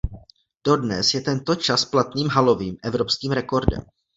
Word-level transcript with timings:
Dodnes 0.69 1.11
je 1.13 1.21
tento 1.27 1.53
čas 1.61 1.85
platným 1.85 2.27
halovým 2.33 2.77
evropským 2.83 3.31
rekordem. 3.37 3.81